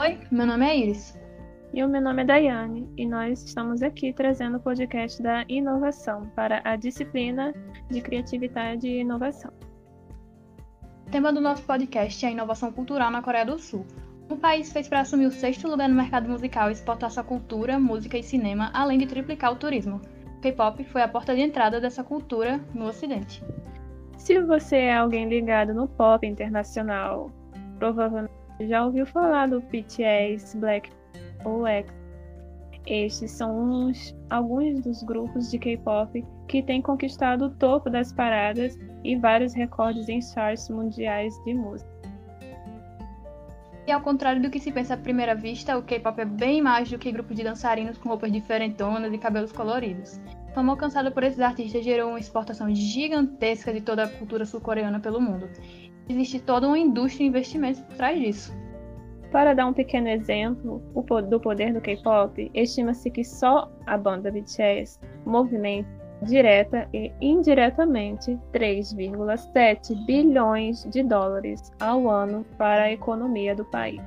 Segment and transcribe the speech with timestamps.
[0.00, 1.18] Oi, meu nome é Iris.
[1.74, 6.30] E o meu nome é Daiane, e nós estamos aqui trazendo o podcast da inovação
[6.36, 7.52] para a disciplina
[7.90, 9.50] de criatividade e inovação.
[11.04, 13.84] O tema do nosso podcast é a inovação cultural na Coreia do Sul.
[14.30, 17.76] O país fez para assumir o sexto lugar no mercado musical e exportar sua cultura,
[17.76, 20.00] música e cinema, além de triplicar o turismo.
[20.40, 23.42] K-pop foi a porta de entrada dessa cultura no Ocidente.
[24.16, 27.32] Se você é alguém ligado no pop internacional,
[27.80, 30.90] provavelmente já ouviu falar do BTS, Black
[31.44, 31.92] ou X.
[32.86, 38.78] Estes são uns, alguns dos grupos de K-pop que têm conquistado o topo das paradas
[39.04, 41.98] e vários recordes em charts mundiais de música.
[43.86, 46.90] E ao contrário do que se pensa à primeira vista, o K-pop é bem mais
[46.90, 50.20] do que grupo de dançarinos com roupas diferentonas e cabelos coloridos.
[50.54, 55.20] Fama alcançada por esses artistas gerou uma exportação gigantesca de toda a cultura sul-coreana pelo
[55.20, 55.48] mundo.
[56.08, 58.56] Existe toda uma indústria e investimentos por trás disso.
[59.30, 60.82] Para dar um pequeno exemplo
[61.28, 70.04] do poder do K-pop, estima-se que só a banda BTS movimenta direta e indiretamente 3,7
[70.06, 74.00] bilhões de dólares ao ano para a economia do país.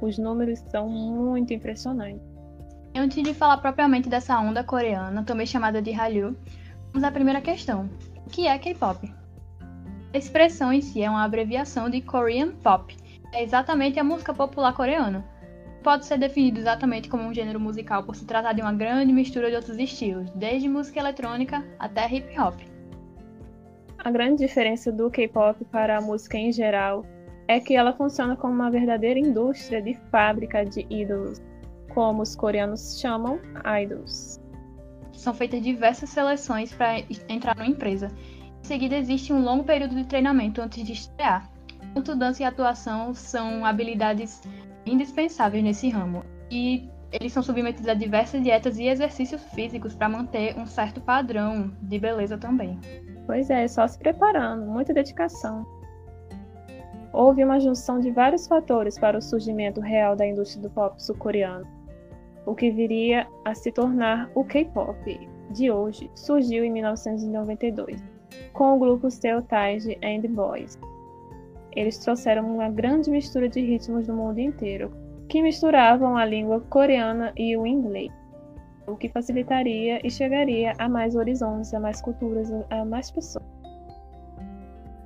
[0.00, 2.22] Os números são muito impressionantes.
[2.94, 6.36] Antes de falar propriamente dessa onda coreana, também chamada de Hallyu,
[6.92, 7.88] vamos à primeira questão.
[8.26, 9.21] O que é K-pop?
[10.14, 12.94] A expressão em si é uma abreviação de Korean Pop.
[13.32, 15.24] É exatamente a música popular coreana,
[15.82, 19.50] pode ser definido exatamente como um gênero musical por se tratar de uma grande mistura
[19.50, 22.60] de outros estilos, desde música eletrônica até hip hop.
[23.98, 27.04] A grande diferença do K-pop para a música em geral
[27.48, 31.40] é que ela funciona como uma verdadeira indústria de fábrica de ídolos,
[31.92, 33.38] como os coreanos chamam
[33.82, 34.40] idols.
[35.12, 38.08] São feitas diversas seleções para entrar numa empresa.
[38.62, 41.50] Em seguida, existe um longo período de treinamento antes de estrear.
[41.94, 44.40] Tanto dança e atuação são habilidades
[44.86, 50.56] indispensáveis nesse ramo e eles são submetidos a diversas dietas e exercícios físicos para manter
[50.56, 52.78] um certo padrão de beleza também.
[53.26, 55.66] Pois é, só se preparando, muita dedicação.
[57.12, 61.66] Houve uma junção de vários fatores para o surgimento real da indústria do pop sul-coreano.
[62.46, 68.11] O que viria a se tornar o K-pop de hoje surgiu em 1992,
[68.52, 70.78] com o grupo Steeltide and Boys,
[71.74, 74.90] eles trouxeram uma grande mistura de ritmos do mundo inteiro,
[75.28, 78.12] que misturavam a língua coreana e o inglês,
[78.86, 83.44] o que facilitaria e chegaria a mais horizontes, a mais culturas, a mais pessoas.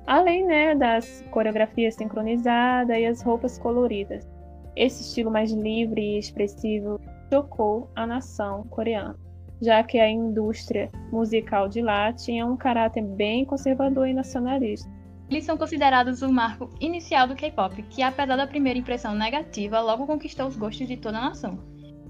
[0.05, 4.27] Além né, das coreografias sincronizadas e as roupas coloridas,
[4.75, 6.99] esse estilo mais livre e expressivo
[7.31, 9.15] chocou a nação coreana,
[9.61, 14.97] já que a indústria musical de lá tinha um caráter bem conservador e nacionalista
[15.29, 20.07] eles são considerados o marco inicial do K-pop, que apesar da primeira impressão negativa, logo
[20.07, 21.59] conquistou os gostos de toda a nação.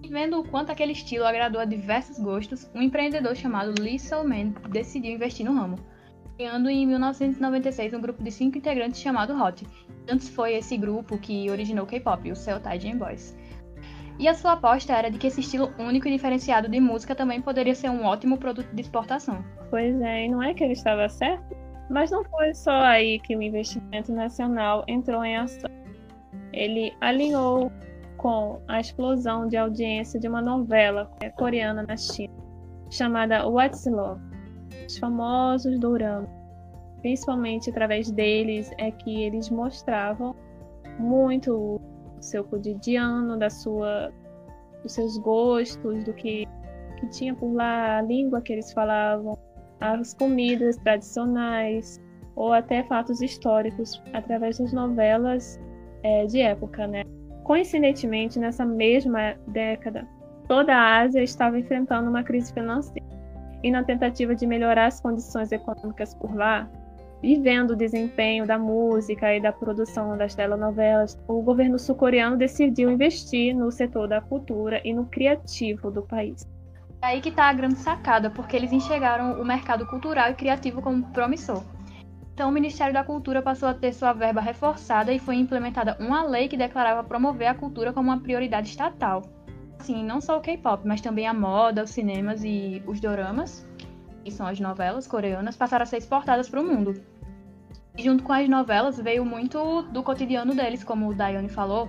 [0.04, 4.54] E vendo o quanto aquele estilo agradou a diversos gostos, um empreendedor chamado Lee So-man
[4.70, 5.80] decidiu investir no ramo,
[6.36, 9.66] criando em 1996 um grupo de cinco integrantes chamado Hot.
[10.08, 13.36] Antes foi esse grupo que originou o K-pop, o Seotaiji Boys.
[14.20, 17.40] E a sua aposta era de que esse estilo único e diferenciado de música também
[17.40, 19.44] poderia ser um ótimo produto de exportação.
[19.70, 21.56] Pois é, e não é que ele estava certo?
[21.90, 25.70] Mas não foi só aí que o investimento nacional entrou em ação.
[26.52, 27.72] Ele alinhou
[28.18, 32.34] com a explosão de audiência de uma novela coreana na China,
[32.90, 34.20] chamada What's Love.
[34.88, 36.30] Os famosos doramas,
[37.02, 40.36] principalmente através deles, é que eles mostravam
[40.98, 41.77] muito
[42.18, 44.12] o seu cotidiano, da sua,
[44.84, 46.46] dos seus gostos, do que,
[47.00, 49.38] que tinha por lá, a língua que eles falavam,
[49.80, 52.02] as comidas tradicionais
[52.36, 55.60] ou até fatos históricos através das novelas
[56.04, 57.04] é, de época, né?
[57.44, 60.08] Coincidentemente, nessa mesma década,
[60.48, 63.08] toda a Ásia estava enfrentando uma crise financeira.
[63.64, 66.70] E na tentativa de melhorar as condições econômicas por lá,
[67.22, 72.90] e vendo o desempenho da música e da produção das telenovelas, o governo sul-coreano decidiu
[72.90, 76.46] investir no setor da cultura e no criativo do país.
[77.02, 80.82] É aí que está a grande sacada, porque eles enxergaram o mercado cultural e criativo
[80.82, 81.64] como promissor.
[82.34, 86.24] Então, o Ministério da Cultura passou a ter sua verba reforçada e foi implementada uma
[86.24, 89.24] lei que declarava promover a cultura como uma prioridade estatal.
[89.80, 93.67] Assim, não só o K-pop, mas também a moda, os cinemas e os doramas,
[94.28, 97.02] que são as novelas coreanas, passaram a ser exportadas para o mundo.
[97.98, 101.88] E junto com as novelas veio muito do cotidiano deles, como o Daiane falou,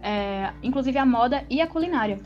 [0.00, 2.20] é, inclusive a moda e a culinária.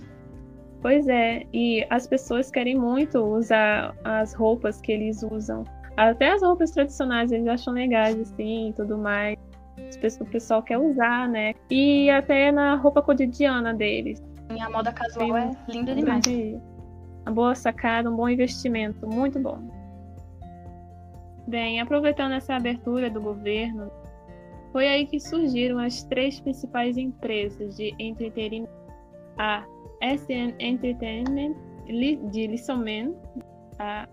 [0.83, 5.65] Pois é, e as pessoas querem muito usar as roupas que eles usam.
[5.97, 9.39] Até as roupas tradicionais eles acham legais, assim, e tudo mais.
[10.21, 11.55] o pessoal quer usar, né?
[11.71, 14.23] E até na roupa cotidiana deles.
[14.55, 16.23] E a moda casual é linda demais.
[17.27, 19.59] Uma boa sacada, um bom investimento, muito bom.
[21.47, 23.91] Bem, aproveitando essa abertura do governo,
[24.73, 28.73] foi aí que surgiram as três principais empresas de entretenimento:
[29.39, 29.65] a
[30.03, 31.55] SN Entertainment
[31.87, 33.15] de Lissomen,
[33.79, 34.09] a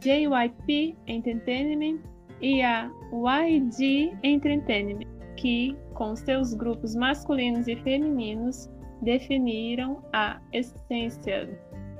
[0.00, 2.00] JYP Entertainment
[2.40, 8.68] e a YG Entertainment, que, com seus grupos masculinos e femininos,
[9.02, 11.48] definiram a essência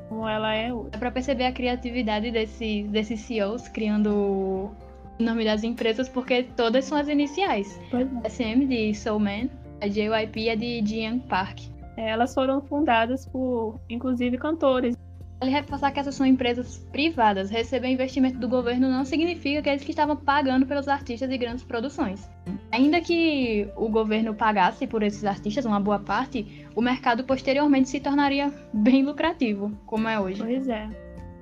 [0.08, 0.90] como ela é hoje.
[0.92, 4.70] É para perceber a criatividade desses, desses CEOs criando o
[5.18, 7.78] nome das empresas, porque todas são as iniciais.
[8.24, 8.28] É.
[8.28, 9.50] SM de Soulman,
[9.80, 11.60] a JYP é de Jian Park.
[11.96, 14.95] Elas foram fundadas por, inclusive, cantores
[15.38, 17.50] Vale reforçar que essas são empresas privadas.
[17.50, 21.62] Receber investimento do governo não significa que eles que estavam pagando pelos artistas e grandes
[21.62, 22.28] produções.
[22.72, 28.00] Ainda que o governo pagasse por esses artistas uma boa parte, o mercado posteriormente se
[28.00, 30.42] tornaria bem lucrativo, como é hoje.
[30.42, 30.88] Pois é.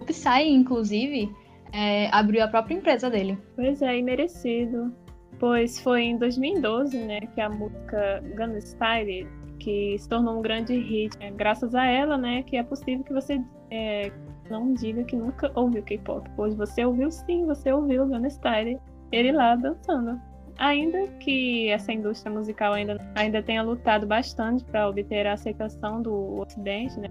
[0.01, 1.31] O Psy, inclusive,
[1.73, 3.39] é, abriu a própria empresa dele.
[3.55, 4.93] Pois é, e merecido.
[5.39, 9.27] Pois foi em 2012, né, que a música Gun Style
[9.65, 11.17] que se tornou um grande hit.
[11.21, 13.41] É graças a ela, né, que é possível que você
[13.71, 14.13] é,
[14.51, 18.79] não diga que nunca ouviu K-pop, pois você ouviu sim, você ouviu o Gun Style,
[19.11, 20.21] ele lá dançando.
[20.59, 26.41] Ainda que essa indústria musical ainda, ainda tenha lutado bastante para obter a aceitação do
[26.41, 27.09] Ocidente, né,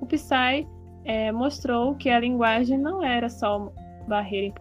[0.00, 0.68] o Psy
[1.04, 3.72] é, mostrou que a linguagem não era só
[4.06, 4.54] barreira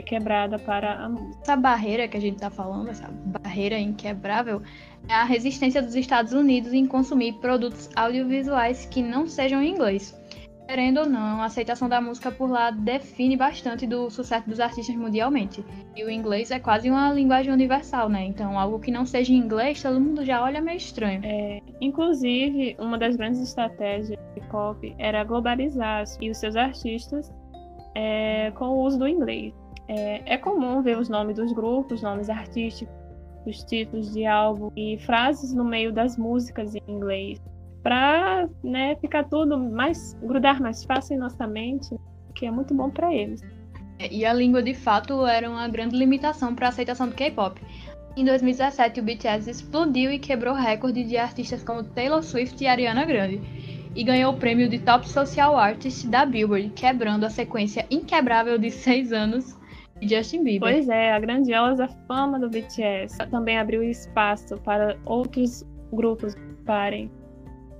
[0.00, 1.42] quebrada para a música.
[1.42, 6.32] Essa barreira que a gente está falando, essa barreira inquebrável, é a resistência dos Estados
[6.32, 10.18] Unidos em consumir produtos audiovisuais que não sejam em inglês.
[10.66, 14.96] Querendo ou não, a aceitação da música por lá define bastante do sucesso dos artistas
[14.96, 15.62] mundialmente.
[15.94, 18.24] E o inglês é quase uma linguagem universal, né?
[18.24, 21.20] Então, algo que não seja em inglês, todo mundo já olha meio estranho.
[21.24, 27.30] É, inclusive, uma das grandes estratégias do pop era globalizar e os seus artistas
[27.94, 29.52] é, com o uso do inglês.
[29.88, 32.94] É, é comum ver os nomes dos grupos, nomes artísticos,
[33.46, 37.40] os títulos de álbum e frases no meio das músicas em inglês,
[37.82, 41.96] para né, ficar tudo mais grudar mais fácil em nossa mente,
[42.34, 43.42] que é muito bom para eles.
[43.98, 47.60] É, e a língua de fato era uma grande limitação para a aceitação do K-pop.
[48.16, 53.04] Em 2017, o BTS explodiu e quebrou recorde de artistas como Taylor Swift e Ariana
[53.04, 53.40] Grande,
[53.94, 58.70] e ganhou o prêmio de Top Social Artist da Billboard, quebrando a sequência inquebrável de
[58.70, 59.56] seis anos
[60.08, 60.72] Justin Bieber.
[60.72, 67.10] Pois é, a grandiosa fama do BTS também abriu espaço para outros grupos ocuparem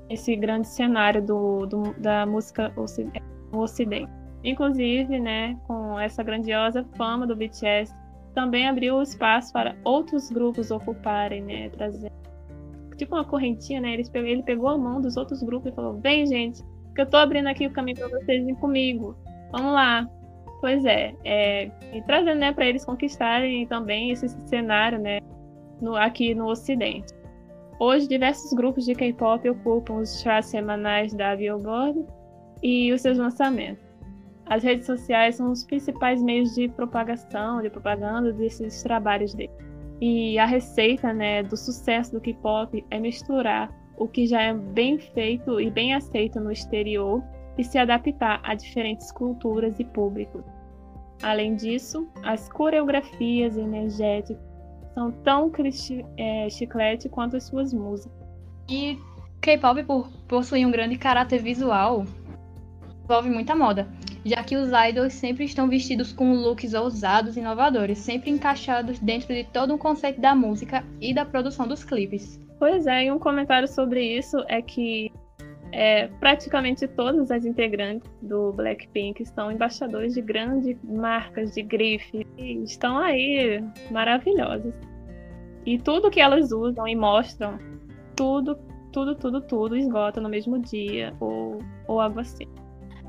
[0.08, 4.08] esse grande cenário do, do da música Ocidente.
[4.44, 7.94] Inclusive, né, com essa grandiosa fama do BTS,
[8.34, 11.70] também abriu espaço para outros grupos ocuparem, né,
[12.96, 13.94] tipo uma correntinha, né?
[13.94, 16.62] Ele pegou, ele pegou a mão dos outros grupos e falou: "Vem, gente,
[16.94, 19.16] que eu tô abrindo aqui o caminho para vocês virem comigo.
[19.50, 20.08] Vamos lá,
[20.62, 25.18] Pois é, é e trazendo né, para eles conquistarem também esse cenário né,
[25.80, 27.12] no, aqui no Ocidente.
[27.80, 32.06] Hoje, diversos grupos de K-pop ocupam os charts semanais da Billboard
[32.62, 33.84] e os seus lançamentos.
[34.46, 39.56] As redes sociais são os principais meios de propagação, de propaganda desses trabalhos deles.
[40.00, 44.96] E a receita né, do sucesso do K-pop é misturar o que já é bem
[44.96, 47.20] feito e bem aceito no exterior
[47.58, 50.44] e se adaptar a diferentes culturas e públicos.
[51.22, 54.42] Além disso, as coreografias energéticas
[54.94, 55.50] são tão
[56.16, 58.12] é, chiclete quanto as suas músicas.
[58.68, 58.98] E
[59.40, 62.04] K-pop, por possuir um grande caráter visual,
[63.04, 63.88] envolve muita moda,
[64.24, 69.34] já que os idols sempre estão vestidos com looks ousados e inovadores, sempre encaixados dentro
[69.34, 72.40] de todo um conceito da música e da produção dos clipes.
[72.58, 75.10] Pois é, e um comentário sobre isso é que
[75.72, 82.62] é, praticamente todas as integrantes do Blackpink são embaixadores de grandes marcas de grife e
[82.62, 84.74] estão aí maravilhosas.
[85.64, 87.58] E tudo que elas usam e mostram,
[88.14, 88.58] tudo,
[88.92, 92.46] tudo, tudo, tudo esgota no mesmo dia ou, ou algo assim.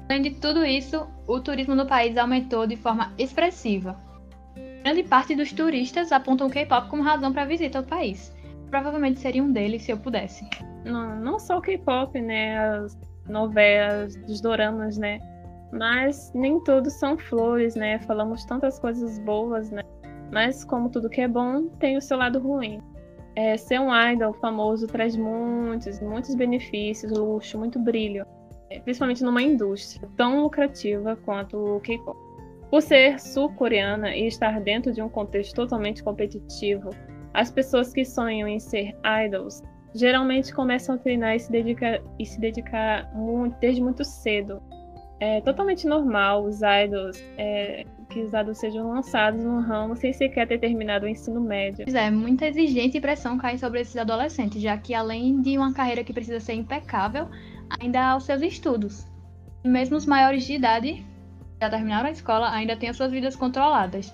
[0.10, 4.00] Além de tudo isso, o turismo no país aumentou de forma expressiva.
[4.84, 8.34] Grande parte dos turistas apontam o K-pop como razão para a visita ao país.
[8.74, 10.44] Provavelmente seria um deles se eu pudesse
[10.84, 12.58] não, não só o K-pop, né?
[12.58, 12.98] As
[13.30, 15.20] novelas, os doramas, né?
[15.72, 18.00] Mas nem todos são flores, né?
[18.00, 19.84] Falamos tantas coisas boas, né?
[20.32, 22.82] Mas como tudo que é bom, tem o seu lado ruim.
[23.36, 28.26] É, ser um idol famoso traz muitos, muitos benefícios, luxo, muito brilho,
[28.72, 32.18] é, principalmente numa indústria tão lucrativa quanto o K-pop.
[32.72, 36.90] Por ser sul-coreana e estar dentro de um contexto totalmente competitivo,
[37.34, 39.62] As pessoas que sonham em ser idols
[39.96, 44.62] geralmente começam a treinar e se dedicar, e se dedicar muito, desde muito cedo.
[45.20, 50.48] É totalmente normal os idols, é, que os idols sejam lançados no ramo sem sequer
[50.48, 51.86] ter terminado o ensino médio.
[51.86, 55.74] Pois é, muita exigência e pressão cai sobre esses adolescentes, já que além de uma
[55.74, 57.30] carreira que precisa ser impecável,
[57.80, 59.08] ainda há os seus estudos.
[59.64, 61.06] Mesmo os maiores de idade,
[61.62, 64.14] já terminaram a escola, ainda têm as suas vidas controladas.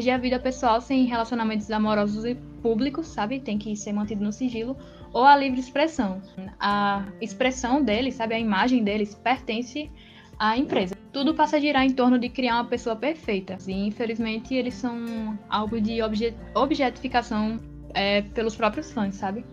[0.00, 3.38] Seja a vida pessoal sem relacionamentos amorosos e públicos, sabe?
[3.38, 4.74] Tem que ser mantido no sigilo,
[5.12, 6.22] ou a livre expressão.
[6.58, 8.34] A expressão deles, sabe?
[8.34, 9.90] A imagem deles pertence
[10.38, 10.96] à empresa.
[11.12, 13.58] Tudo passa a girar em torno de criar uma pessoa perfeita.
[13.68, 17.60] E infelizmente eles são algo de objet objetificação
[17.92, 19.44] é, pelos próprios fãs, sabe?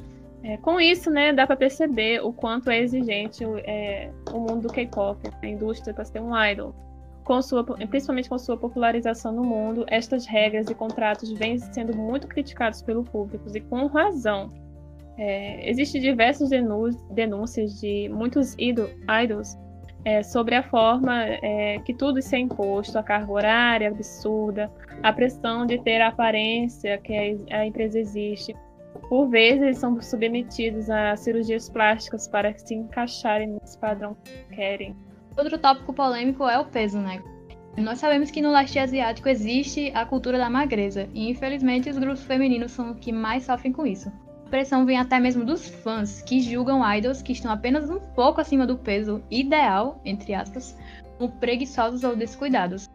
[0.44, 4.70] É, com isso, né, dá para perceber o quanto é exigente é, o mundo do
[4.70, 6.87] K-pop, a indústria para ser um idol.
[7.28, 12.26] Com sua, principalmente com sua popularização no mundo, estas regras e contratos vêm sendo muito
[12.26, 14.50] criticados pelo público e com razão.
[15.18, 16.50] É, Existem diversas
[17.12, 19.58] denúncias de muitos idols
[20.06, 24.72] é, sobre a forma é, que tudo isso é imposto, a carga horária absurda,
[25.04, 27.14] a pressão de ter a aparência que
[27.52, 28.56] a, a empresa existe.
[29.10, 34.96] Por vezes, eles são submetidos a cirurgias plásticas para se encaixarem nesse padrão que querem.
[35.38, 37.22] Outro tópico polêmico é o peso, né?
[37.78, 42.24] Nós sabemos que no leste asiático existe a cultura da magreza, e infelizmente os grupos
[42.24, 44.12] femininos são os que mais sofrem com isso.
[44.48, 48.42] A pressão vem até mesmo dos fãs, que julgam idols que estão apenas um pouco
[48.42, 50.76] acima do peso ideal, entre aspas,
[51.20, 52.90] como preguiçosos ou descuidados.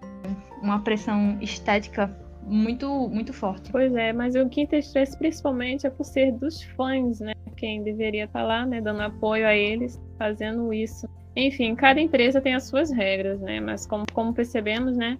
[0.60, 2.10] Uma pressão estética
[2.42, 3.70] muito, muito forte.
[3.70, 7.34] Pois é, mas o que estresse principalmente é por ser dos fãs, né?
[7.56, 11.06] Quem deveria estar lá, né, dando apoio a eles, fazendo isso.
[11.34, 13.60] Enfim, cada empresa tem as suas regras, né?
[13.60, 15.18] Mas como, como percebemos, né?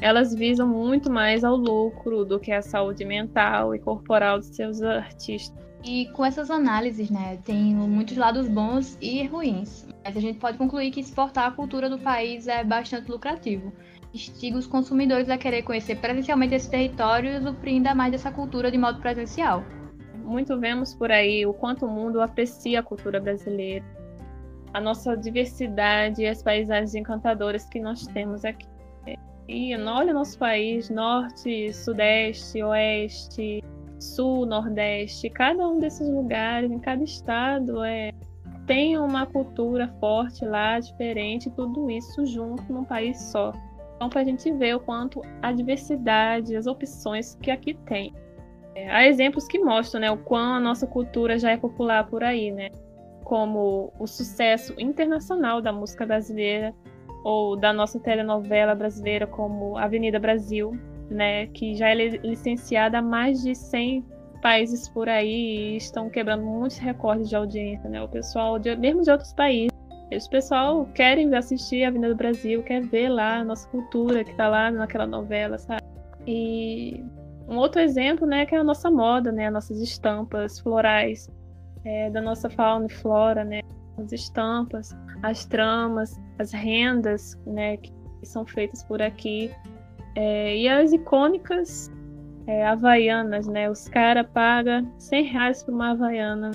[0.00, 4.82] Elas visam muito mais ao lucro do que a saúde mental e corporal de seus
[4.82, 5.64] artistas.
[5.82, 9.86] E com essas análises, né, tem muitos lados bons e ruins.
[10.04, 13.72] Mas a gente pode concluir que exportar a cultura do país é bastante lucrativo
[14.16, 18.70] instiga os consumidores a querer conhecer presencialmente esse território e usufruir ainda mais dessa cultura
[18.70, 19.64] de modo presencial.
[20.24, 23.84] Muito vemos por aí o quanto o mundo aprecia a cultura brasileira,
[24.72, 28.66] a nossa diversidade e as paisagens encantadoras que nós temos aqui.
[29.48, 33.62] E olha nosso país, norte, sudeste, oeste,
[33.98, 38.12] sul, nordeste, cada um desses lugares, em cada estado, é,
[38.66, 43.52] tem uma cultura forte lá, diferente, tudo isso junto num país só.
[43.94, 48.12] Então, para a gente ver o quanto a diversidade, as opções que aqui tem.
[48.74, 52.22] É, há exemplos que mostram né, o quão a nossa cultura já é popular por
[52.22, 52.68] aí, né?
[53.26, 56.72] Como o sucesso internacional da música brasileira
[57.24, 60.78] ou da nossa telenovela brasileira, como Avenida Brasil,
[61.10, 61.48] né?
[61.48, 64.04] Que já é licenciada a mais de 100
[64.40, 68.00] países por aí e estão quebrando muitos recordes de audiência, né?
[68.00, 69.76] O pessoal, de, mesmo de outros países,
[70.12, 74.70] esse pessoal querem assistir Avenida Brasil, quer ver lá a nossa cultura que tá lá
[74.70, 75.82] naquela novela, sabe?
[76.28, 77.04] E
[77.48, 81.28] um outro exemplo, né, que é a nossa moda, né, as nossas estampas florais,
[81.86, 83.60] é, da nossa fauna e flora, né,
[83.96, 87.92] as estampas, as tramas, as rendas, né, que
[88.24, 89.50] são feitas por aqui,
[90.16, 91.90] é, e as icônicas
[92.48, 96.50] é, havaianas, né, os caras pagam 100 reais por uma havaiana,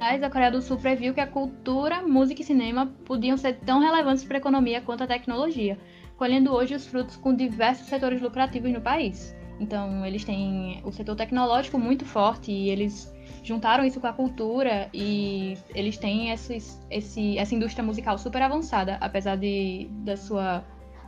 [0.00, 4.22] a Coreia do Sul previu que a cultura, música e cinema podiam ser tão relevantes
[4.22, 5.78] para a economia quanto a tecnologia,
[6.18, 9.34] colhendo hoje os frutos com diversos setores lucrativos no país.
[9.60, 14.88] Então, eles têm o setor tecnológico muito forte e eles juntaram isso com a cultura
[14.92, 20.64] e eles têm esses, esse, essa indústria musical super avançada, apesar de da sua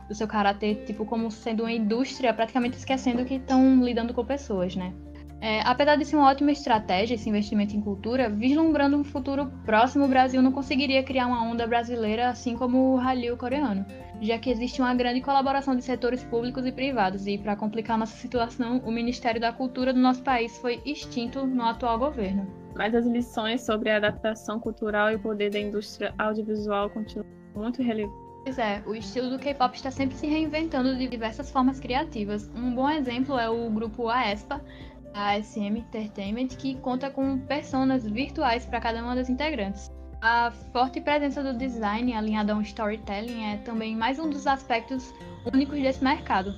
[0.07, 4.73] do seu caráter tipo como sendo uma indústria, praticamente esquecendo que estão lidando com pessoas,
[4.73, 4.93] né?
[5.39, 10.05] É, apesar de ser uma ótima estratégia esse investimento em cultura, vislumbrando um futuro próximo,
[10.05, 13.85] o Brasil não conseguiria criar uma onda brasileira assim como o Hallyu coreano,
[14.19, 18.17] já que existe uma grande colaboração de setores públicos e privados, e para complicar nossa
[18.17, 22.47] situação, o Ministério da Cultura do nosso país foi extinto no atual governo.
[22.75, 27.81] Mas as lições sobre a adaptação cultural e o poder da indústria audiovisual continuam muito
[27.81, 28.27] relevantes.
[28.43, 32.49] Pois é, o estilo do K-pop está sempre se reinventando de diversas formas criativas.
[32.55, 34.63] Um bom exemplo é o grupo aespa,
[35.17, 39.91] a SM Entertainment, que conta com personas virtuais para cada uma das integrantes.
[40.21, 45.11] A forte presença do design alinhado a um storytelling é também mais um dos aspectos
[45.51, 46.53] únicos desse mercado.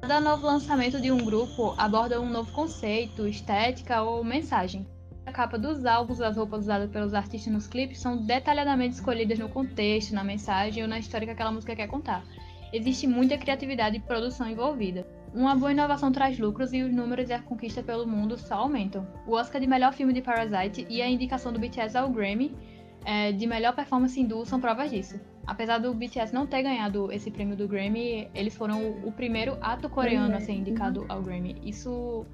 [0.00, 4.86] Cada novo lançamento de um grupo aborda um novo conceito, estética ou mensagem.
[5.24, 9.48] A capa dos álbuns, as roupas usadas pelos artistas nos clipes são detalhadamente escolhidas no
[9.48, 12.24] contexto, na mensagem ou na história que aquela música quer contar.
[12.72, 15.04] Existe muita criatividade e produção envolvida.
[15.36, 19.06] Uma boa inovação traz lucros e os números e a conquista pelo mundo só aumentam.
[19.26, 22.56] O Oscar de melhor filme de Parasite e a indicação do BTS ao Grammy
[23.04, 25.20] é, de melhor performance hindu são provas disso.
[25.46, 29.58] Apesar do BTS não ter ganhado esse prêmio do Grammy, eles foram o, o primeiro
[29.60, 31.54] ato coreano a ser indicado ao Grammy.
[31.62, 32.24] Isso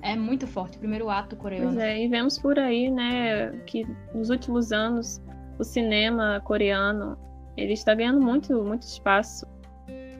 [0.00, 1.66] é muito forte, o primeiro ato coreano.
[1.66, 5.20] Pois é, e vemos por aí, né, que nos últimos anos
[5.58, 7.18] o cinema coreano
[7.56, 9.44] ele está ganhando muito, muito espaço.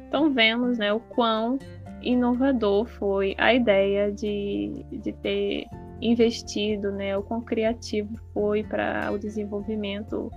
[0.09, 1.57] Então vemos, né, o quão
[2.03, 5.67] inovador foi a ideia de, de ter
[6.01, 10.31] investido, né, o quão criativo foi para o desenvolvimento,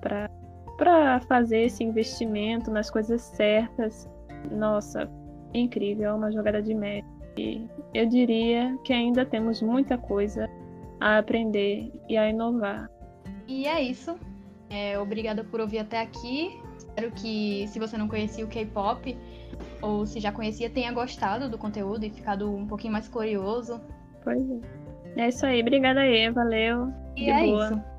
[0.00, 4.08] para fazer esse investimento nas coisas certas.
[4.50, 5.10] Nossa,
[5.54, 7.08] incrível, é uma jogada de mérito.
[7.38, 10.48] E eu diria que ainda temos muita coisa
[11.00, 12.90] a aprender e a inovar.
[13.46, 14.18] E é isso.
[14.68, 16.60] É, obrigada por ouvir até aqui.
[16.76, 19.16] Espero que, se você não conhecia o K-pop,
[19.86, 23.80] ou se já conhecia, tenha gostado do conteúdo e ficado um pouquinho mais curioso.
[24.24, 25.22] Pois é.
[25.22, 25.60] É isso aí.
[25.62, 26.28] Obrigada aí.
[26.30, 26.92] Valeu.
[27.16, 27.66] E De é boa.
[27.66, 27.95] isso.